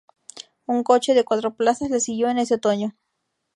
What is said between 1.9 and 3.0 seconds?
le siguió en ese otoño.